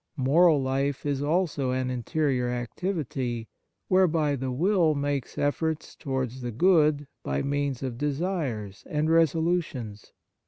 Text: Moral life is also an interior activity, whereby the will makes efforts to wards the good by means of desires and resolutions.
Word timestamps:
Moral 0.17 0.59
life 0.59 1.05
is 1.05 1.21
also 1.21 1.69
an 1.69 1.91
interior 1.91 2.49
activity, 2.49 3.47
whereby 3.87 4.35
the 4.35 4.49
will 4.51 4.95
makes 4.95 5.37
efforts 5.37 5.95
to 5.97 6.09
wards 6.09 6.41
the 6.41 6.49
good 6.49 7.05
by 7.21 7.43
means 7.43 7.83
of 7.83 7.99
desires 7.99 8.83
and 8.87 9.11
resolutions. 9.11 10.11